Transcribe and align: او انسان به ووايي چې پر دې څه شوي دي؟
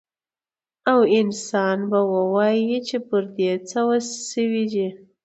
او 0.91 0.99
انسان 1.19 1.77
به 1.89 1.99
ووايي 2.13 2.77
چې 2.87 2.97
پر 3.07 3.23
دې 3.35 3.51
څه 3.69 3.79
شوي 4.31 4.63
دي؟ 4.71 4.87